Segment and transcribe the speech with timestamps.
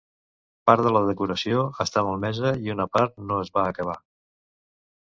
[0.69, 3.99] Part de la decoració està malmesa i una part no es va acabar.